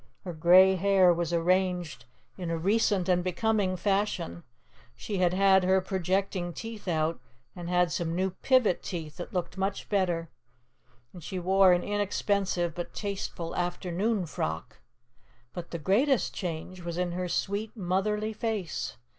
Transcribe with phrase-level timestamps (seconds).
[0.23, 2.05] Her gray hair was arranged
[2.35, 4.41] in a recent and becoming fashion;
[4.95, 7.21] she had had her projecting teeth out
[7.55, 10.31] and had some new pivot teeth that looked much better;
[11.13, 14.77] and she wore an inexpensive but tasteful afternoon frock.
[15.53, 18.97] But the greatest change was in her sweet motherly face.